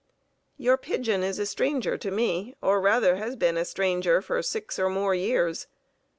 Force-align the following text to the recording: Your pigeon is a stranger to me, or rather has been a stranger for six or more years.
Your 0.57 0.77
pigeon 0.77 1.21
is 1.21 1.37
a 1.37 1.45
stranger 1.45 1.95
to 1.95 2.09
me, 2.09 2.55
or 2.59 2.81
rather 2.81 3.17
has 3.17 3.35
been 3.35 3.55
a 3.55 3.63
stranger 3.63 4.19
for 4.19 4.41
six 4.41 4.79
or 4.79 4.89
more 4.89 5.13
years. 5.13 5.67